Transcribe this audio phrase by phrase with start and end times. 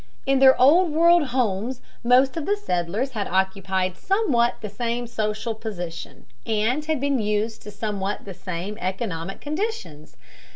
[0.25, 5.53] In their Old World homes most of the settlers had occupied somewhat the same social
[5.53, 10.17] position, and had been used to somewhat the same economic conditions.